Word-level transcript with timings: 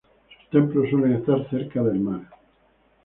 Sus 0.31 0.49
templos 0.49 0.89
suelen 0.89 1.13
estar 1.17 1.47
cerca 1.51 1.83
del 1.83 1.99
mar. 1.99 2.21